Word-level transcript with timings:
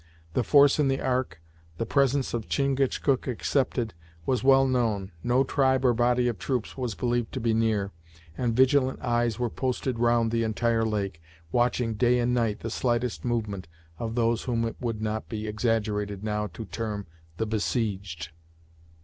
The 0.33 0.43
force 0.43 0.79
in 0.79 0.87
the 0.87 0.99
Ark, 0.99 1.39
the 1.77 1.85
presence 1.85 2.33
of 2.33 2.49
Chingachgook 2.49 3.27
excepted, 3.27 3.93
was 4.25 4.43
well 4.43 4.65
known, 4.67 5.11
no 5.23 5.43
tribe 5.43 5.85
or 5.85 5.93
body 5.93 6.27
of 6.27 6.39
troops 6.39 6.75
was 6.75 6.95
believed 6.95 7.31
to 7.33 7.39
be 7.39 7.53
near, 7.53 7.91
and 8.35 8.55
vigilant 8.57 8.99
eyes 9.01 9.37
were 9.37 9.51
posted 9.51 9.99
round 9.99 10.31
the 10.31 10.41
entire 10.41 10.85
lake, 10.87 11.21
watching 11.51 11.93
day 11.93 12.17
and 12.17 12.33
night 12.33 12.61
the 12.61 12.71
slightest 12.71 13.23
movement 13.23 13.67
of 13.99 14.15
those 14.15 14.45
whom 14.45 14.65
it 14.65 14.75
would 14.79 15.03
not 15.03 15.29
be 15.29 15.45
exaggerated 15.45 16.23
now 16.23 16.47
to 16.47 16.65
term 16.65 17.05
the 17.37 17.45
besieged. 17.45 18.31